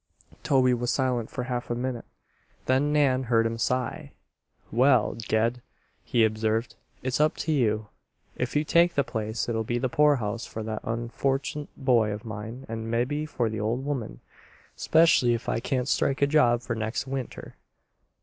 [0.41, 2.05] Toby was silent for half a minute.
[2.65, 4.13] Then Nan heard him sigh.
[4.71, 5.61] "Well, Ged,"
[6.03, 7.89] he observed, "it's up to you.
[8.35, 12.65] If you take the place it'll be the poorhouse for that unforchunit boy of mine
[12.67, 14.21] and mebbe for the ol' woman,
[14.75, 17.55] 'specially if I can't strike a job for next winter.